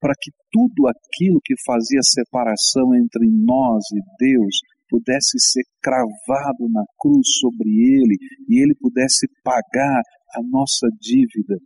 [0.00, 4.58] para que tudo aquilo que fazia separação entre nós e Deus
[4.88, 8.16] pudesse ser cravado na cruz sobre ele
[8.48, 10.02] e ele pudesse pagar
[10.36, 11.56] a nossa dívida.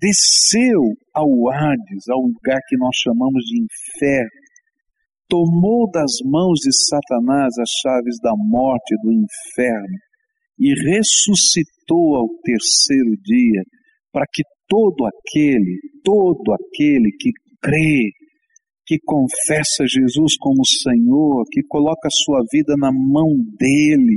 [0.00, 0.80] Desceu
[1.14, 4.45] ao Hades, ao lugar que nós chamamos de inferno,
[5.28, 9.98] tomou das mãos de Satanás as chaves da morte e do inferno
[10.58, 13.62] e ressuscitou ao terceiro dia
[14.12, 17.30] para que todo aquele, todo aquele que
[17.62, 18.10] crê,
[18.86, 24.16] que confessa Jesus como Senhor, que coloca sua vida na mão dele,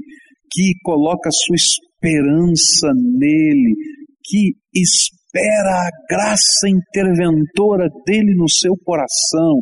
[0.52, 3.76] que coloca sua esperança nele,
[4.24, 9.60] que espera a graça interventora dele no seu coração,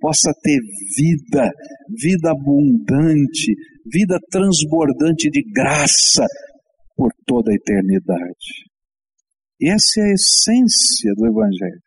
[0.00, 0.58] possa ter
[0.96, 1.50] vida,
[2.00, 3.52] vida abundante,
[3.92, 6.26] vida transbordante de graça
[6.96, 8.68] por toda a eternidade.
[9.62, 11.82] Essa é a essência do Evangelho.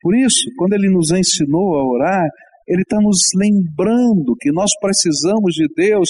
[0.00, 2.28] Por isso, quando ele nos ensinou a orar,
[2.68, 6.08] ele está nos lembrando que nós precisamos de Deus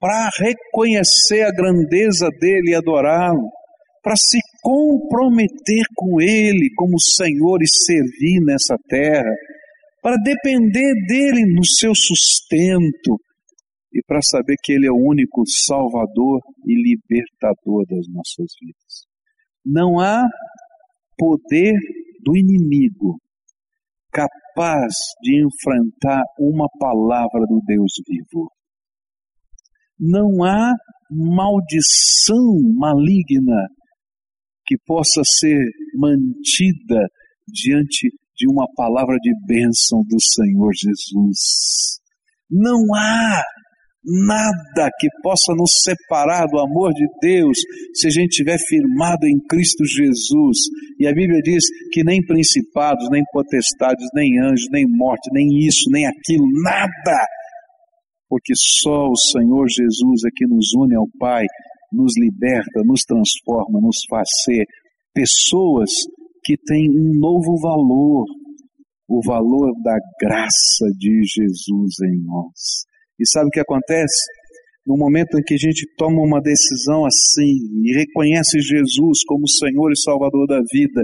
[0.00, 3.48] para reconhecer a grandeza dele e adorá-lo,
[4.02, 9.30] para se comprometer com ele como Senhor e servir nessa terra,
[10.02, 13.20] para depender dele no seu sustento
[13.92, 19.06] e para saber que ele é o único Salvador e libertador das nossas vidas.
[19.64, 20.24] Não há
[21.16, 21.74] poder
[22.24, 23.18] do inimigo
[24.12, 28.50] capaz de enfrentar uma palavra do Deus vivo.
[29.98, 30.72] Não há
[31.10, 33.68] maldição maligna
[34.66, 37.08] que possa ser mantida
[37.46, 41.98] diante de uma palavra de bênção do Senhor Jesus.
[42.48, 43.42] Não há
[44.04, 47.58] nada que possa nos separar do amor de Deus
[47.94, 50.58] se a gente estiver firmado em Cristo Jesus.
[50.98, 55.90] E a Bíblia diz que nem principados, nem potestades, nem anjos, nem morte, nem isso,
[55.90, 57.26] nem aquilo, nada.
[58.28, 61.44] Porque só o Senhor Jesus é que nos une ao Pai,
[61.92, 64.64] nos liberta, nos transforma, nos faz ser
[65.12, 65.90] pessoas
[66.48, 68.24] que têm um novo valor,
[69.06, 72.88] o valor da graça de Jesus em nós.
[73.20, 74.24] E sabe o que acontece?
[74.86, 77.52] No momento em que a gente toma uma decisão assim
[77.84, 81.02] e reconhece Jesus como Senhor e Salvador da vida,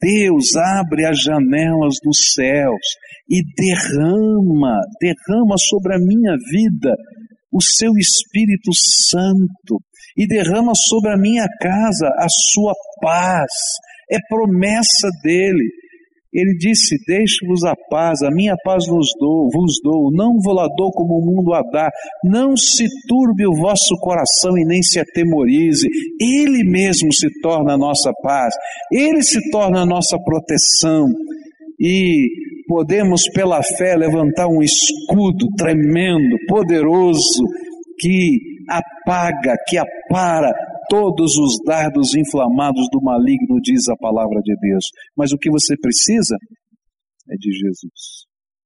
[0.00, 2.82] Deus abre as janelas dos céus
[3.30, 6.92] e derrama, derrama sobre a minha vida
[7.52, 9.78] o seu Espírito Santo
[10.16, 13.52] e derrama sobre a minha casa a sua paz.
[14.12, 15.68] É promessa dele.
[16.32, 20.66] Ele disse: Deixe-vos a paz, a minha paz vos dou, vos dou, não vou lá
[20.76, 21.90] dou como o mundo a dá,
[22.24, 25.86] não se turbe o vosso coração e nem se atemorize,
[26.18, 28.54] Ele mesmo se torna a nossa paz,
[28.90, 31.06] Ele se torna a nossa proteção,
[31.78, 32.28] e
[32.66, 37.44] podemos pela fé levantar um escudo tremendo, poderoso,
[37.98, 38.38] que
[38.70, 40.50] apaga, que apara
[40.92, 44.84] todos os dardos inflamados do maligno, diz a palavra de Deus.
[45.16, 46.36] Mas o que você precisa
[47.30, 48.31] é de Jesus.